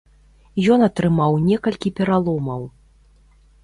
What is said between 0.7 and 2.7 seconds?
Ён атрымаў некалькі пераломаў.